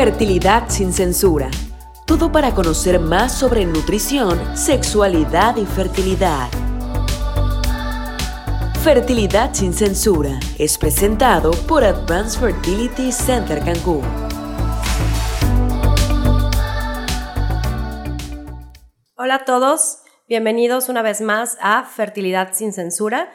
[0.00, 1.50] Fertilidad sin censura.
[2.06, 6.48] Todo para conocer más sobre nutrición, sexualidad y fertilidad.
[8.84, 14.02] Fertilidad sin censura es presentado por Advanced Fertility Center Cancún.
[19.16, 23.32] Hola a todos, bienvenidos una vez más a Fertilidad sin censura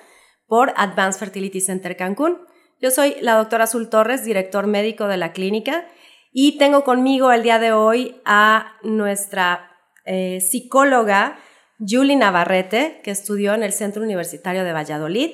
[0.47, 2.37] por Advanced Fertility Center Cancún.
[2.79, 5.85] Yo soy la doctora Azul Torres, director médico de la clínica,
[6.33, 9.71] y tengo conmigo el día de hoy a nuestra
[10.05, 11.37] eh, psicóloga
[11.79, 15.31] Julie Navarrete, que estudió en el Centro Universitario de Valladolid,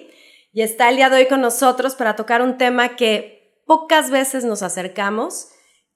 [0.51, 4.43] y está el día de hoy con nosotros para tocar un tema que pocas veces
[4.43, 5.49] nos acercamos,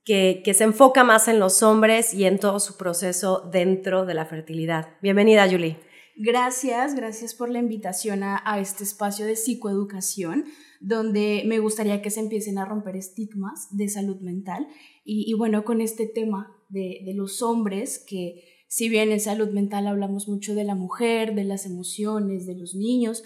[0.06, 4.26] que, se enfoca más en los hombres y en todo su proceso dentro de la
[4.26, 4.98] fertilidad.
[5.02, 5.80] Bienvenida, Julie.
[6.16, 10.46] Gracias, gracias por la invitación a, este espacio de psicoeducación,
[10.84, 14.68] donde me gustaría que se empiecen a romper estigmas de salud mental.
[15.06, 19.88] Y, bueno, con este tema de, de los hombres, que si bien en salud mental
[19.88, 23.24] hablamos mucho de la mujer, de las emociones, de los niños,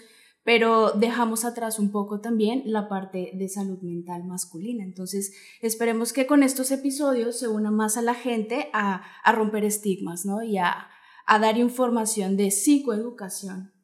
[0.48, 4.82] pero dejamos atrás un poco también la parte de salud mental masculina.
[4.82, 10.24] Entonces, esperemos que con estos episodios se una más a la gente a, romper estigmas,
[10.24, 10.42] ¿no?
[10.42, 10.88] Y a,
[11.26, 13.74] dar información de psicoeducación.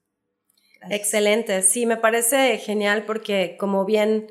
[0.91, 4.31] Excelente, sí, me parece genial porque como bien,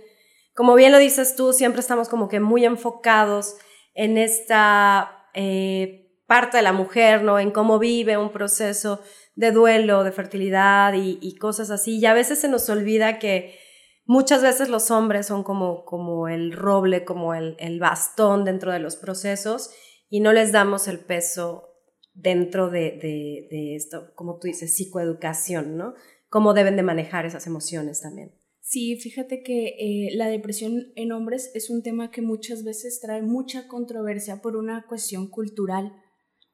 [0.56, 3.56] como bien lo dices tú, siempre estamos como que muy enfocados
[3.94, 7.40] en esta eh, parte de la mujer, ¿no?
[7.40, 9.02] En cómo vive un proceso
[9.36, 12.00] de duelo, de fertilidad y, cosas así.
[12.00, 13.58] Y a veces se nos olvida que
[14.06, 18.96] muchas veces los hombres son como, como el roble, como el, bastón dentro de los
[18.96, 19.72] procesos
[20.10, 21.70] y no les damos el peso
[22.14, 25.96] dentro de, esto, como tú dices, psicoeducación, ¿no?
[26.34, 28.32] Cómo deben de manejar esas emociones también.
[28.60, 33.22] Sí, fíjate que eh, la depresión en hombres es un tema que muchas veces trae
[33.22, 35.94] mucha controversia por una cuestión cultural,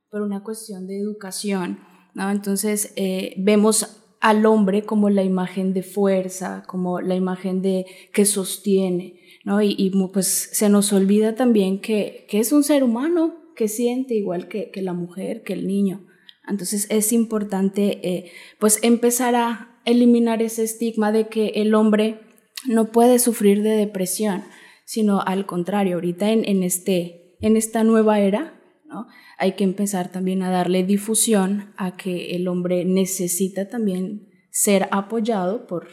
[0.09, 1.79] por una cuestión de educación.
[2.13, 8.25] Entonces eh, vemos al hombre como la imagen de fuerza, como la imagen de que
[8.25, 9.61] sostiene, ¿no?
[9.61, 14.73] Y, pues se nos olvida también que, es un ser humano que siente igual que,
[14.81, 16.05] la mujer, que el niño.
[16.49, 22.21] Entonces es importante eh, pues empezar a eliminar ese estigma de que el hombre
[22.67, 24.43] no puede sufrir de depresión,
[24.85, 29.07] sino al contrario, ahorita en, en, este, en esta nueva era, ¿no?
[29.37, 35.65] hay que empezar también a darle difusión a que el hombre necesita también ser apoyado
[35.65, 35.87] por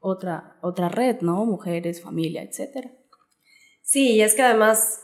[0.00, 1.44] otra, otra red, ¿no?
[1.44, 2.88] Mujeres, familia, etc.
[3.82, 5.02] Sí, es que además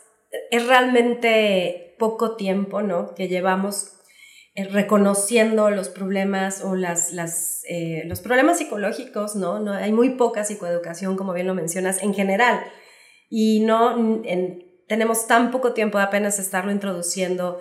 [0.50, 3.14] es realmente poco tiempo, ¿no?
[3.14, 4.01] Que llevamos eh,
[4.54, 9.60] reconociendo los problemas o las, las, eh, los problemas psicológicos, ¿no?
[9.60, 9.72] ¿no?
[9.72, 12.60] Hay muy poca psicoeducación, como bien lo mencionas, en general.
[13.30, 14.22] Y no
[14.88, 17.60] tenemos tan poco tiempo de apenas estarlo introduciendo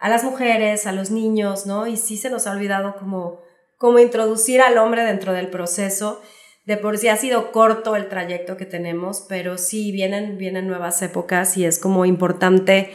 [0.00, 1.86] a las mujeres, a los niños, ¿no?
[1.86, 3.38] Y sí se nos ha olvidado como,
[3.78, 6.20] como introducir al hombre dentro del proceso.
[6.66, 11.00] De por sí ha sido corto el trayecto que tenemos, pero sí vienen, vienen nuevas
[11.02, 12.90] épocas y es como importante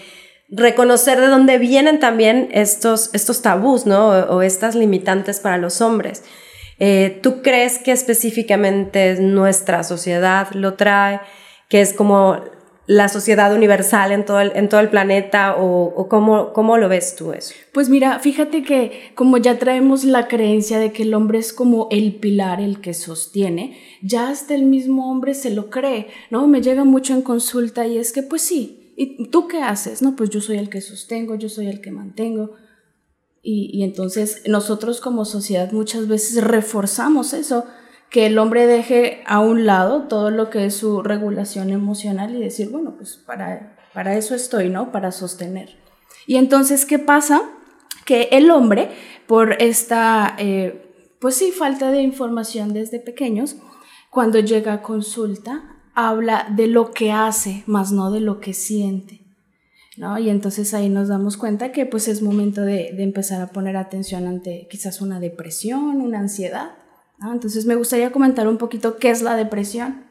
[0.50, 4.10] reconocer de dónde vienen también estos, estos tabús, ¿no?
[4.10, 6.24] O, estas limitantes para los hombres.
[6.80, 11.20] Eh, ¿Tú crees que específicamente nuestra sociedad lo trae?
[11.70, 12.42] Que es como
[12.86, 17.18] la sociedad universal en todo el, en todo el planeta o, cómo, cómo, lo ves
[17.18, 17.54] tú eso?
[17.74, 21.90] Pues mira, fíjate que como ya traemos la creencia de que el hombre es como
[21.92, 26.48] el pilar, el que sostiene, ya hasta el mismo hombre se lo cree, ¿no?
[26.48, 30.02] Me llega mucho en consulta y es que pues sí, ¿y tú qué haces?
[30.02, 32.56] No, pues yo soy el que sostengo, yo soy el que mantengo.
[33.44, 37.66] Y, entonces nosotros como sociedad muchas veces reforzamos eso
[38.10, 42.40] que el hombre deje a un lado todo lo que es su regulación emocional y
[42.40, 44.92] decir, bueno, pues para, para eso estoy, ¿no?
[44.92, 45.78] Para sostener.
[46.26, 47.42] Y entonces, ¿qué pasa?
[48.06, 48.90] Que el hombre,
[49.28, 53.56] por esta, eh, pues sí, falta de información desde pequeños,
[54.10, 59.26] cuando llega a consulta, habla de lo que hace, más no de lo que siente.
[59.98, 60.20] ¿No?
[60.20, 63.78] Y entonces ahí nos damos cuenta que pues es momento de, de empezar a poner
[63.78, 66.76] atención ante quizás una depresión, una ansiedad,
[67.34, 70.06] entonces me gustaría comentar un poquito qué es la depresión,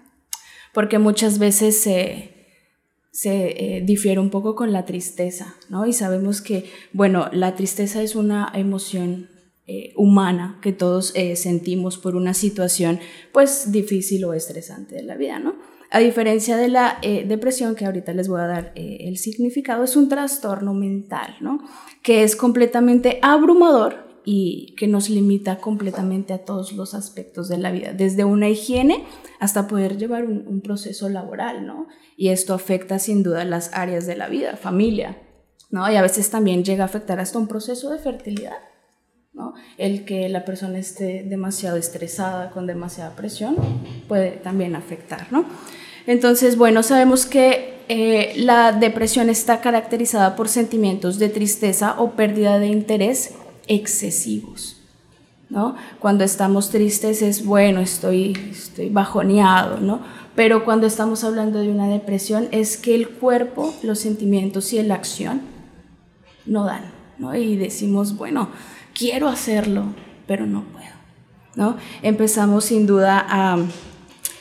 [0.75, 2.35] porque muchas veces se,
[3.13, 5.87] se eh, difiere un poco con la tristeza, ¿no?
[5.87, 9.31] Y sabemos que, bueno, la tristeza es una emoción
[9.67, 12.99] eh, humana que todos eh, sentimos por una situación,
[13.33, 15.55] pues, difícil o estresante de la vida, ¿no?
[15.91, 20.09] A diferencia de la depresión, que ahorita les voy a dar el significado, es un
[20.09, 21.61] trastorno mental, ¿no?
[22.03, 27.71] Que es completamente abrumador y que nos limita completamente a todos los aspectos de la
[27.71, 29.05] vida, desde una higiene
[29.39, 31.87] hasta poder llevar un, proceso laboral, ¿no?
[32.17, 35.23] Y esto afecta sin duda las áreas de la vida, familia,
[35.71, 35.89] ¿no?
[35.91, 38.59] Y a veces también llega a afectar hasta un proceso de fertilidad,
[39.77, 43.57] El que la persona esté demasiado estresada, con demasiada presión,
[44.09, 45.45] puede también afectar, ¿no?
[46.07, 52.59] Entonces, bueno, sabemos que eh, la depresión está caracterizada por sentimientos de tristeza o pérdida
[52.59, 53.35] de interés
[53.67, 54.77] excesivos.
[55.49, 55.77] ¿no?
[56.01, 60.01] Cuando estamos tristes es bueno, estoy, estoy bajoneado, ¿no?
[60.35, 64.97] pero cuando estamos hablando de una depresión es que el cuerpo, los sentimientos y la
[64.97, 65.43] acción
[66.45, 66.93] no dan.
[67.19, 67.35] ¿no?
[67.35, 68.49] Y decimos, bueno,
[68.97, 69.85] quiero hacerlo,
[70.27, 70.87] pero no puedo.
[71.55, 71.77] ¿no?
[72.03, 73.59] Empezamos sin duda a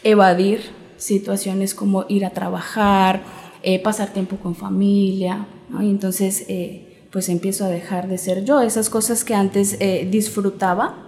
[0.04, 0.62] evadir
[0.98, 3.24] situaciones como ir a trabajar,
[3.64, 5.48] eh, pasar tiempo con familia,
[5.82, 8.62] y entonces eh, pues empiezo a dejar de ser yo.
[8.62, 11.02] Esas cosas que antes eh, disfrutaba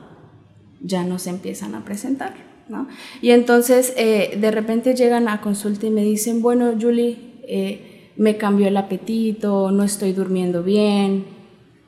[0.81, 2.33] ya no se empiezan a presentar.
[2.69, 2.87] ¿no?
[3.21, 8.75] Y entonces de repente llegan a consulta y me dicen, bueno, Julie, me cambió el
[8.75, 11.36] apetito, no estoy durmiendo bien,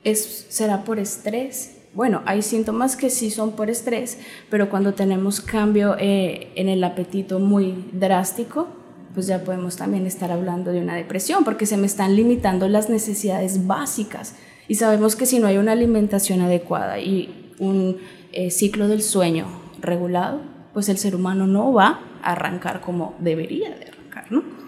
[0.09, 1.75] ¿Es, ¿será por estrés?
[1.93, 4.17] Bueno, hay síntomas que sí son por estrés,
[4.49, 8.67] pero cuando tenemos cambio eh, en el apetito muy drástico,
[9.13, 12.89] pues ya podemos también estar hablando de una depresión, porque se me están limitando las
[12.89, 14.35] necesidades básicas.
[14.67, 17.97] Y sabemos que si no hay una alimentación adecuada y un
[18.31, 19.47] eh, ciclo del sueño
[19.81, 20.41] regulado,
[20.73, 24.58] pues el ser humano no va a arrancar como debería de arrancar, ¿no?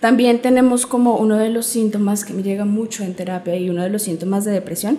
[0.00, 3.82] También tenemos como uno de los síntomas que me llega mucho en terapia y uno
[3.82, 4.98] de los síntomas de depresión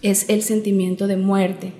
[0.00, 1.72] es el sentimiento de muerte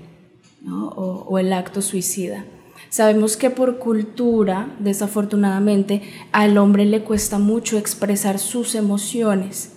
[0.69, 2.45] o, el acto suicida.
[2.89, 6.03] Sabemos que por cultura, desafortunadamente,
[6.33, 9.73] al hombre le cuesta mucho expresar sus emociones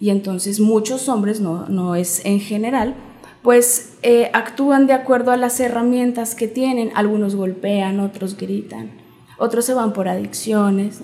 [0.00, 2.94] y entonces muchos hombres, no, no es en general,
[3.42, 6.90] pues eh, actúan de acuerdo a las herramientas que tienen.
[6.94, 8.90] Algunos golpean, otros gritan,
[9.38, 11.00] otros se van por adicciones,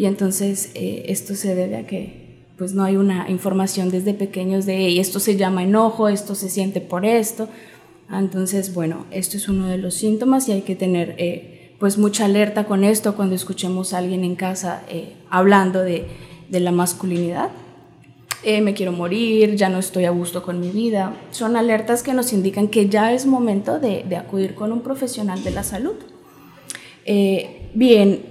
[0.00, 4.64] y entonces eh, esto se debe a que pues no hay una información desde pequeños
[4.64, 7.50] de, hey, esto se llama enojo, esto se siente por esto.
[8.10, 12.24] Entonces, bueno, esto es uno de los síntomas y hay que tener eh, pues mucha
[12.24, 16.06] alerta con esto cuando escuchemos a alguien en casa eh, hablando de,
[16.48, 17.50] de, la masculinidad.
[18.42, 21.14] Me quiero morir, ya no estoy a gusto con mi vida.
[21.30, 25.44] Son alertas que nos indican que ya es momento de, de acudir con un profesional
[25.44, 25.96] de la salud.
[27.74, 28.29] bien,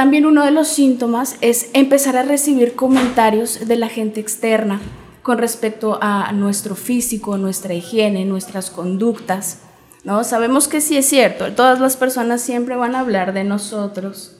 [0.00, 4.80] también uno de los síntomas es empezar a recibir comentarios de la gente externa
[5.20, 9.58] con respecto a nuestro físico, nuestra higiene, nuestras conductas.
[10.02, 10.24] ¿no?
[10.24, 14.38] Sabemos que sí es cierto, todas las personas siempre van a hablar de nosotros,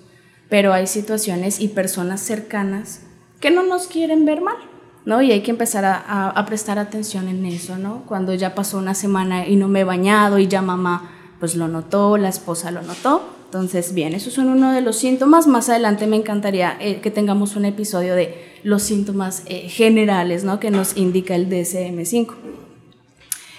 [0.49, 3.03] pero hay situaciones y personas cercanas
[3.39, 4.56] que no nos quieren ver mal.
[5.05, 5.21] ¿no?
[5.21, 8.05] Y hay que empezar a, prestar atención en eso, ¿no?
[8.06, 11.69] Cuando ya pasó una semana y no me he bañado y ya mamá pues lo
[11.69, 15.49] notó, la esposa lo notó, entonces, bien, esos son uno de los síntomas.
[15.49, 18.32] Más adelante me encantaría eh, que tengamos un episodio de
[18.62, 20.61] los síntomas eh, generales ¿no?
[20.61, 22.35] que nos indica el DSM-5.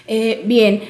[0.06, 0.80] Eh, bien,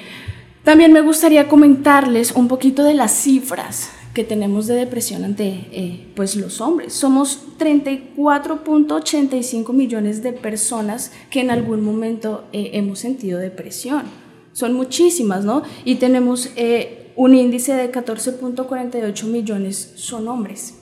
[0.62, 6.36] también me gustaría comentarles un poquito de las cifras que tenemos de depresión ante pues
[6.36, 6.92] los hombres.
[6.92, 14.02] Somos 34.85 millones de personas que en algún momento hemos sentido depresión.
[14.52, 15.64] Son muchísimas, ¿no?
[15.84, 16.50] Y tenemos
[17.16, 20.74] un índice de 14.48 millones son hombres,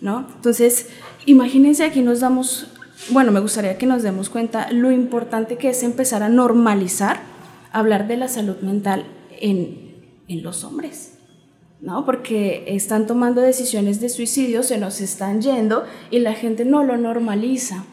[0.00, 0.26] ¿no?
[0.34, 0.88] Entonces,
[1.26, 2.68] imagínense aquí nos damos,
[3.10, 7.20] bueno, me gustaría que nos demos cuenta lo importante que es empezar a normalizar
[7.72, 9.04] hablar de la salud mental
[9.40, 9.94] en,
[10.28, 11.14] en los hombres,
[11.80, 12.04] ¿no?
[12.04, 16.96] Porque están tomando decisiones de suicidio, se nos están yendo y la gente no lo
[16.96, 17.84] normaliza,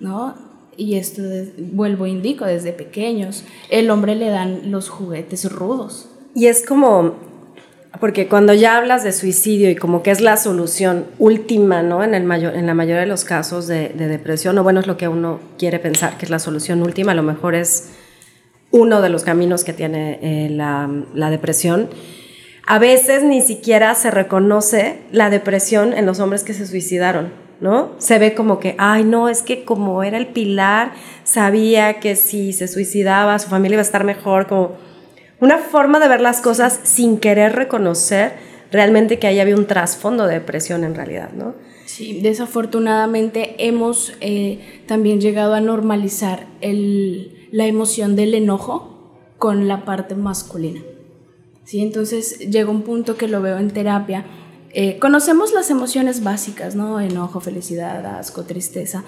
[0.00, 0.34] ¿no?
[0.76, 1.22] Y esto,
[1.58, 7.16] vuelvo, indico, desde pequeños, el hombre le dan los juguetes rudos, y es como,
[8.00, 12.04] porque cuando ya hablas de suicidio y como que es la solución última, ¿no?
[12.04, 14.96] En, el mayor, en la mayoría de los casos de, depresión, o bueno, es lo
[14.96, 17.90] que uno quiere pensar que es la solución última, a lo mejor es
[18.70, 21.88] uno de los caminos que tiene eh, la, la depresión.
[22.66, 27.92] A veces ni siquiera se reconoce la depresión en los hombres que se suicidaron, ¿no?
[27.98, 30.92] Se ve como que, ay, no, es que como era el pilar,
[31.24, 34.76] sabía que si se suicidaba su familia iba a estar mejor, como
[35.40, 38.32] una forma de ver las cosas sin querer reconocer
[38.70, 41.54] realmente que ahí había un trasfondo de depresión en realidad, ¿no?
[41.86, 48.98] Sí, desafortunadamente hemos eh, también llegado a normalizar la emoción del enojo
[49.38, 50.82] con la parte masculina.
[51.64, 51.80] ¿sí?
[51.80, 54.26] Entonces llega un punto que lo veo en terapia.
[54.70, 57.00] Eh, conocemos las emociones básicas, ¿no?
[57.00, 59.04] Enojo, felicidad, asco, tristeza,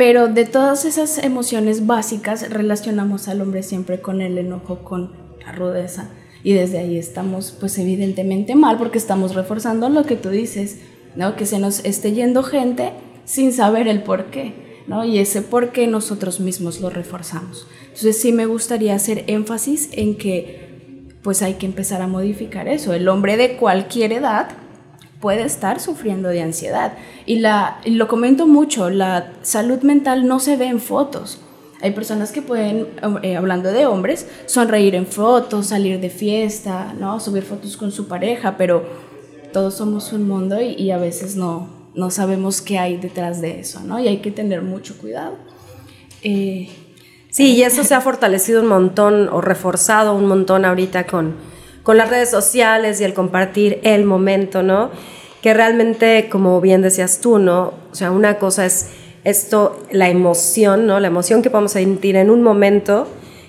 [0.00, 5.12] Pero de todas esas emociones básicas relacionamos al hombre siempre con el enojo, con
[5.44, 6.08] la rudeza.
[6.42, 10.78] Y desde ahí estamos pues evidentemente mal porque estamos reforzando lo que tú dices,
[11.16, 11.36] ¿no?
[11.36, 12.94] Que se nos esté yendo gente
[13.26, 15.04] sin saber el por qué, ¿no?
[15.04, 17.66] Y ese por qué nosotros mismos lo reforzamos.
[17.88, 22.94] Entonces sí me gustaría hacer énfasis en que pues hay que empezar a modificar eso.
[22.94, 24.48] El hombre de cualquier edad
[25.20, 26.94] puede estar sufriendo de ansiedad.
[27.26, 31.38] Y, la, lo comento mucho, la salud mental no se ve en fotos.
[31.82, 32.88] Hay personas que pueden,
[33.22, 37.20] eh, hablando de hombres, sonreír en fotos, salir de fiesta, ¿no?
[37.20, 38.84] subir fotos con su pareja, pero
[39.52, 43.80] todos somos un mundo y, a veces no, no sabemos qué hay detrás de eso,
[43.80, 43.98] ¿no?
[43.98, 45.36] Y hay que tener mucho cuidado.
[46.22, 46.68] Eh,
[47.30, 51.34] sí, y eso se ha fortalecido un montón o reforzado un montón ahorita con,
[51.82, 54.90] con las redes sociales y el compartir el momento, ¿no?
[55.42, 57.74] Que realmente, como bien decías tú, ¿no?
[57.90, 58.88] O sea, una cosa es
[59.24, 61.00] esto, la emoción, ¿no?
[61.00, 63.06] La emoción que podemos sentir en un momento,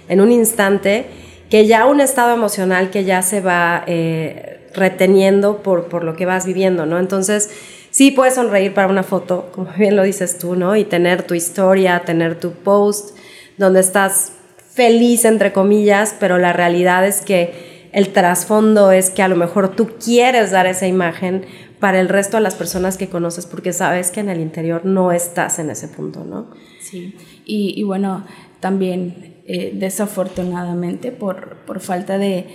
[0.07, 1.05] en un instante,
[1.49, 6.25] que ya un estado emocional que ya se va eh, reteniendo por, por lo que
[6.25, 6.99] vas viviendo, ¿no?
[6.99, 7.49] Entonces,
[7.89, 10.75] sí puedes sonreír para una foto, como bien lo dices tú, ¿no?
[10.75, 13.17] Y tener tu historia, tener tu post,
[13.57, 14.31] donde estás
[14.73, 19.75] feliz, entre comillas, pero la realidad es que el trasfondo es que a lo mejor
[19.75, 21.45] tú quieres dar esa imagen
[21.79, 25.11] para el resto de las personas que conoces porque sabes que en el interior no
[25.11, 26.51] estás en ese punto, ¿no?
[26.79, 28.25] Sí, y, bueno,
[28.59, 32.47] también eh, desafortunadamente por, por falta de,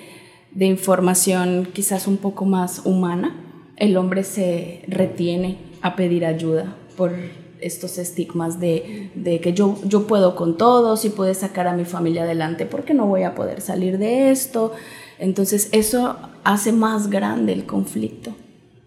[0.53, 3.37] de, información quizás un poco más humana,
[3.77, 7.13] el hombre se retiene a pedir ayuda por
[7.61, 11.85] estos estigmas de, de, que yo, yo puedo con todo, si puedo sacar a mi
[11.85, 14.73] familia adelante, porque no voy a poder salir de esto.
[15.19, 18.35] Entonces eso hace más grande el conflicto.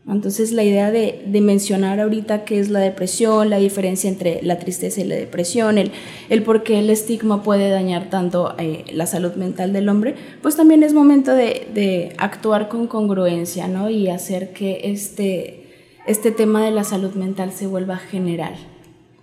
[0.08, 5.02] Entonces la idea de, mencionar ahorita qué es la depresión, la diferencia entre la tristeza
[5.02, 9.72] y la depresión, el, por qué el estigma puede dañar tanto eh, la salud mental
[9.72, 13.90] del hombre, pues también es momento de, actuar con congruencia ¿no?
[13.90, 15.68] y hacer que este,
[16.08, 18.56] este tema de la salud mental se vuelva general.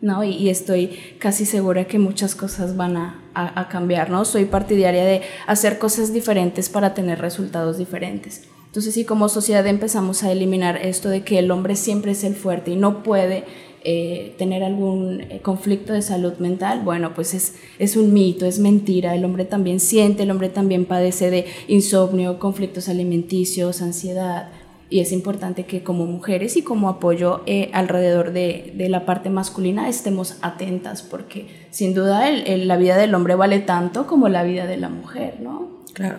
[0.07, 0.25] ¿No?
[0.25, 4.25] Y, estoy casi segura que muchas cosas van a, a, cambiar, ¿no?
[4.25, 8.45] Soy partidaria de hacer cosas diferentes para tener resultados diferentes.
[8.67, 12.35] Entonces, si como sociedad empezamos a eliminar esto de que el hombre siempre es el
[12.35, 13.45] fuerte y no puede
[13.85, 18.59] eh, tener algún eh, conflicto de salud mental, bueno, pues es, es un mito, es
[18.59, 19.15] mentira.
[19.15, 24.51] El hombre también siente, el hombre también padece de insomnio, conflictos alimenticios, ansiedad,
[24.89, 29.31] y es importante que como mujeres y como apoyo eh, alrededor de, de, la parte
[29.31, 34.45] masculina estemos atentas porque sin duda el, la vida del hombre vale tanto como la
[34.45, 35.83] vida de la mujer, ¿no?
[35.93, 36.19] Claro,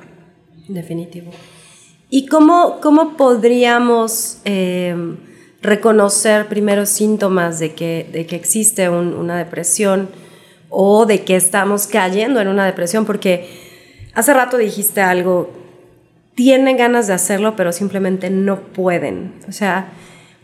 [0.68, 1.32] definitivo.
[2.10, 5.18] ¿Y cómo, cómo podríamos em,
[5.62, 10.10] reconocer primero síntomas de que, de que existe una depresión
[10.70, 13.06] o de que estamos cayendo en una depresión?
[13.06, 13.50] Porque
[14.14, 15.67] hace rato dijiste algo
[16.38, 19.34] tienen ganas de hacerlo, pero simplemente no pueden.
[19.50, 19.89] O sea,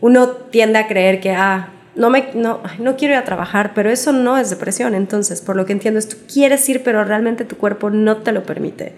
[0.00, 3.90] uno tiende a creer que, ah, no, me, no, no quiero ir a trabajar, pero
[3.90, 4.96] eso no es depresión.
[4.96, 8.32] Entonces, por lo que entiendo, es tú quieres ir, pero realmente tu cuerpo no te
[8.32, 8.96] lo permite.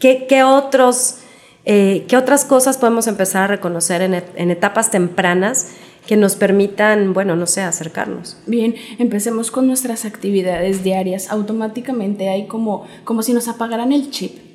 [0.00, 1.18] ¿Qué, qué otros,
[1.66, 5.72] eh, ¿Qué otras cosas podemos empezar a reconocer en, en etapas tempranas
[6.06, 8.38] que nos permitan, bueno, no sé, acercarnos.
[8.46, 11.30] Bien, empecemos con nuestras actividades diarias.
[11.30, 14.45] Automáticamente hay como, como si nos apagaran el chip.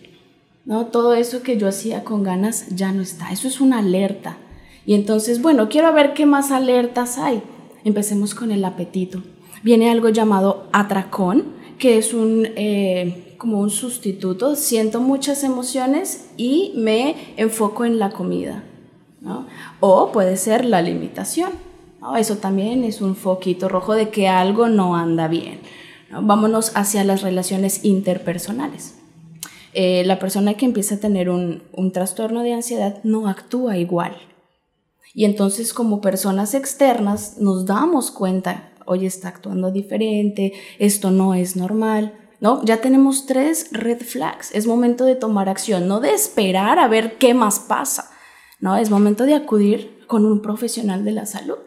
[0.71, 0.85] ¿No?
[0.85, 3.29] Todo eso que yo hacía con ganas ya no está.
[3.33, 4.37] Eso es una alerta.
[4.85, 7.43] Y entonces, bueno, quiero ver qué más alertas hay.
[7.83, 9.21] Empecemos con el apetito.
[9.63, 11.43] Viene algo llamado atracón,
[11.77, 14.55] que es un, eh, como un sustituto.
[14.55, 18.63] Siento muchas emociones y me enfoco en la comida.
[19.81, 21.51] O puede ser la limitación.
[22.17, 25.59] Eso también es un foquito rojo de que algo no anda bien.
[26.09, 29.00] Vámonos hacia las relaciones interpersonales.
[29.73, 31.61] Eh, la persona que empieza a tener un,
[31.93, 34.15] trastorno de ansiedad no actúa igual.
[35.13, 41.55] Y entonces como personas externas nos damos cuenta, oye, está actuando diferente, esto no es
[41.55, 42.17] normal.
[42.39, 42.65] ¿No?
[42.65, 44.49] Ya tenemos tres red flags.
[44.55, 48.09] Es momento de tomar acción, no de esperar a ver qué más pasa.
[48.59, 48.77] ¿no?
[48.77, 51.59] Es momento de acudir con un profesional de la salud.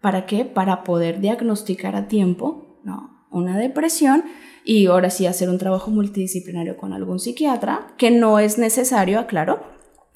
[0.00, 0.46] ¿Para qué?
[0.46, 3.26] Para poder diagnosticar a tiempo ¿no?
[3.30, 4.24] una depresión
[4.64, 9.60] y ahora sí hacer un trabajo multidisciplinario con algún psiquiatra, que no es necesario, aclaro,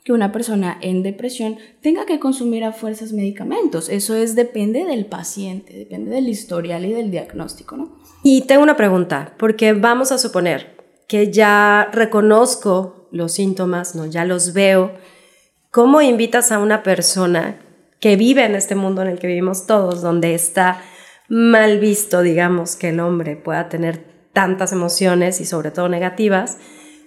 [0.05, 3.89] que una persona en depresión tenga que consumir a fuerzas medicamentos.
[3.89, 7.97] Eso es depende del paciente, depende del historial y del diagnóstico, ¿no?
[8.23, 10.77] Y tengo una pregunta, porque vamos a suponer
[11.09, 14.05] que ya reconozco los síntomas, ¿no?
[14.07, 14.93] Ya los veo.
[15.71, 17.61] ¿Cómo invitas a una persona
[17.99, 20.83] que vive en este mundo en el que vivimos todos, donde está
[21.29, 26.59] mal visto, digamos, que el hombre pueda tener tantas emociones y sobre todo negativas,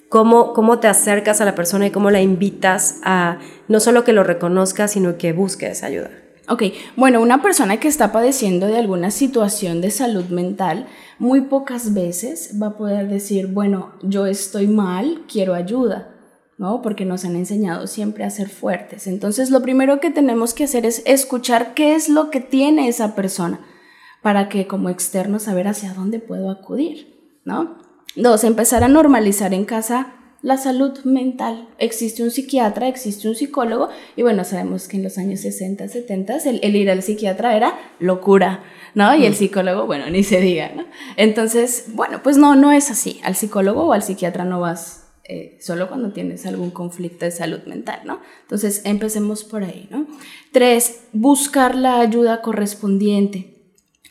[0.10, 4.14] cómo, cómo te acercas a la persona y cómo la invitas a no solo que
[4.14, 6.10] lo reconozca, sino que busques ayuda.
[6.50, 6.64] Ok,
[6.96, 10.88] bueno, una persona que está padeciendo de alguna situación de salud mental,
[11.20, 16.16] muy pocas veces va a poder decir, bueno, yo estoy mal, quiero ayuda,
[16.58, 16.82] ¿no?
[16.82, 19.08] Porque nos han enseñado siempre a ser fuertes.
[19.08, 23.14] Entonces, lo primero que tenemos que hacer es escuchar qué es lo que tiene esa
[23.14, 23.60] persona
[24.22, 27.17] para que como externo saber hacia dónde puedo acudir,
[27.48, 27.78] ¿no?
[28.16, 31.70] Dos, empezar a normalizar en casa la salud mental.
[31.80, 36.38] Existe un psiquiatra, existe un psicólogo, y bueno, sabemos que en los años 60, 70
[36.46, 38.64] el, ir al psiquiatra era locura,
[38.94, 39.16] ¿no?
[39.16, 39.36] Y el mm.
[39.36, 40.86] psicólogo, bueno, ni se diga, ¿no?
[41.16, 43.22] Entonces, bueno, pues no, no es así.
[43.24, 47.62] Al psicólogo o al psiquiatra no vas eh, solo cuando tienes algún conflicto de salud
[47.66, 48.20] mental, ¿no?
[48.42, 50.06] Entonces, empecemos por ahí, ¿no?
[50.52, 53.57] Tres, buscar la ayuda correspondiente.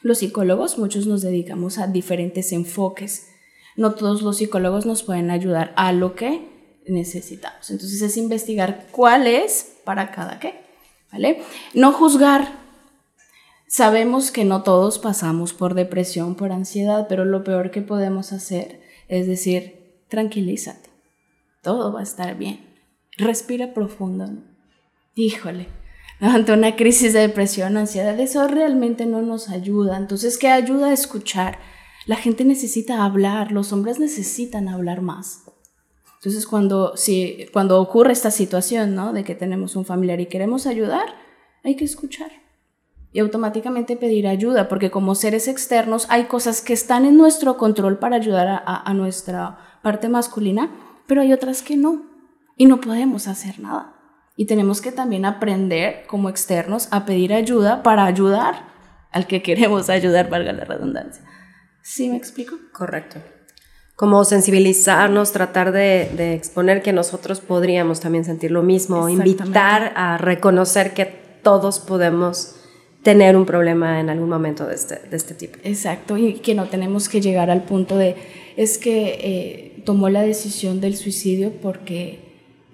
[0.07, 3.27] Los psicólogos, muchos nos dedicamos a diferentes enfoques.
[3.75, 6.47] No todos los psicólogos nos pueden ayudar a lo que
[6.87, 7.71] necesitamos.
[7.71, 10.61] Entonces es investigar cuál es para cada qué,
[11.11, 11.43] ¿vale?
[11.75, 12.53] No juzgar.
[13.67, 18.81] Sabemos que no todos pasamos por depresión, por ansiedad, pero lo peor que podemos hacer
[19.09, 20.89] es decir, tranquilízate,
[21.63, 22.65] todo va a estar bien.
[23.19, 24.31] Respira profundo.
[25.17, 25.67] Híjole,
[26.21, 29.97] ante una crisis de depresión, ansiedad, eso realmente no nos ayuda.
[29.97, 31.59] Entonces, ¿qué ayuda a escuchar?
[32.07, 35.43] La gente necesita hablar, los hombres necesitan hablar más.
[36.15, 39.13] Entonces, cuando, si, cuando ocurre esta situación, ¿no?
[39.13, 41.07] De que tenemos un familiar y queremos ayudar,
[41.63, 42.31] hay que escuchar.
[43.13, 47.99] Y automáticamente pedir ayuda, porque como seres externos hay cosas que están en nuestro control
[47.99, 50.71] para ayudar a, a nuestra parte masculina,
[51.07, 52.07] pero hay otras que no.
[52.57, 53.96] Y no podemos hacer nada.
[54.37, 58.69] Y tenemos que también aprender como externos a pedir ayuda para ayudar
[59.11, 61.25] al que queremos ayudar, valga la redundancia.
[61.83, 62.57] ¿Sí me explico?
[62.73, 63.21] Correcto.
[63.95, 70.93] Como sensibilizarnos, tratar de, exponer que nosotros podríamos también sentir lo mismo, invitar a reconocer
[70.93, 71.07] que
[71.43, 72.57] todos podemos
[73.03, 75.59] tener un problema en algún momento de este, de este tipo.
[75.63, 78.17] Exacto, y que no tenemos que llegar al punto de,
[78.57, 82.26] es que eh, tomó la decisión del suicidio porque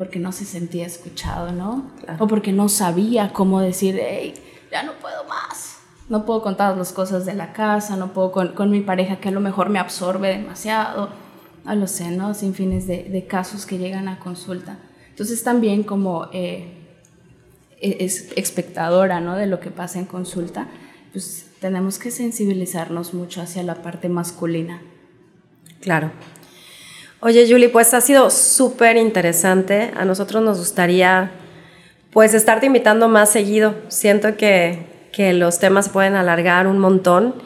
[0.03, 1.89] porque no se sentía escuchado, ¿no?
[2.19, 4.35] O porque no sabía cómo decir, hey,
[4.69, 5.77] ya no puedo más.
[6.09, 9.31] No puedo contar las cosas de la casa, no puedo con, mi pareja que a
[9.31, 11.11] lo mejor me absorbe demasiado.
[11.65, 12.35] A lo sé, ¿no?
[12.35, 14.77] Sin fines de, casos que llegan a consulta.
[15.11, 16.99] Entonces también como eh,
[17.81, 19.37] e, es espectadora, ¿no?
[19.37, 20.67] De lo que pasa en consulta,
[21.13, 24.83] pues tenemos que sensibilizarnos mucho hacia la parte masculina.
[25.81, 26.11] Claro.
[27.25, 29.93] Oye, Julie, pues ha sido súper interesante.
[29.97, 31.31] A nosotros nos gustaría,
[32.11, 33.77] pues, estarte invitando más seguido.
[33.87, 34.81] Siento que,
[35.13, 37.37] que los temas pueden alargar un montón.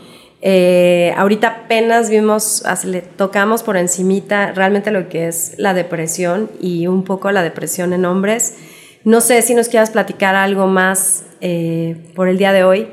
[0.40, 2.62] Eh, ahorita apenas vimos,
[3.16, 8.06] tocamos por encimita realmente lo que es la depresión y un poco la depresión en
[8.06, 8.54] hombres.
[9.04, 12.88] No sé si nos quieras platicar algo más eh, por el día de hoy.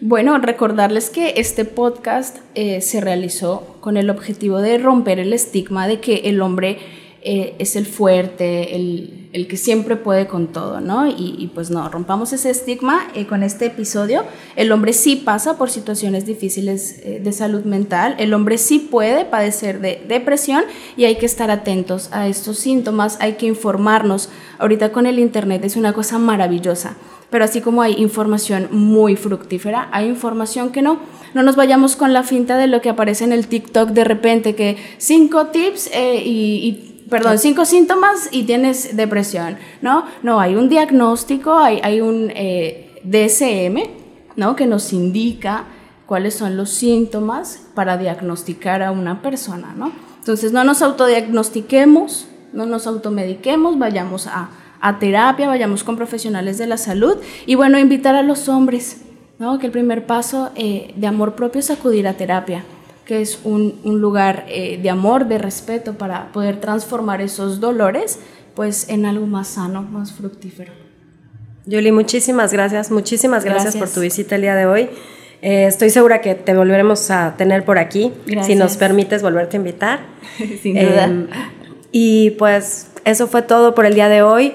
[0.00, 5.88] Bueno, recordarles que este podcast eh, se realizó con el objetivo de romper el estigma
[5.88, 6.78] de que el hombre
[7.22, 11.08] eh, es el fuerte, el, el, que siempre puede con todo, ¿no?
[11.08, 14.22] Y, pues no, rompamos ese estigma eh, con este episodio.
[14.54, 19.80] El hombre sí pasa por situaciones difíciles de salud mental, el hombre sí puede padecer
[19.80, 20.62] de depresión
[20.96, 24.28] y hay que estar atentos a estos síntomas, hay que informarnos.
[24.58, 26.96] Ahorita con el Internet es una cosa maravillosa
[27.30, 30.98] pero así como hay información muy fructífera, hay información que no.
[31.34, 34.54] No nos vayamos con la finta de lo que aparece en el TikTok de repente,
[34.54, 40.04] que cinco tips eh, y, perdón, cinco síntomas y tienes depresión, ¿no?
[40.22, 43.82] No, hay un diagnóstico, hay, hay un eh, DSM,
[44.36, 44.56] ¿no?
[44.56, 45.66] Que nos indica
[46.06, 49.92] cuáles son los síntomas para diagnosticar a una persona, ¿no?
[50.18, 54.48] Entonces, no nos autodiagnostiquemos, no nos automediquemos, vayamos a
[54.80, 59.02] a terapia, vayamos con profesionales de la salud y bueno, invitar a los hombres,
[59.38, 59.58] ¿no?
[59.58, 62.64] que el primer paso eh, de amor propio es acudir a terapia,
[63.04, 68.18] que es un, lugar eh, de amor, de respeto para poder transformar esos dolores
[68.54, 70.72] pues en algo más sano, más fructífero.
[71.64, 74.88] Julie, muchísimas gracias, muchísimas gracias, por tu visita el día de hoy.
[75.42, 78.12] Eh, estoy segura que te volveremos a tener por aquí,
[78.42, 80.00] si nos permites volverte a invitar.
[80.62, 81.04] Sin duda.
[81.04, 81.28] Em,
[81.92, 84.54] y pues eso fue todo por el día de hoy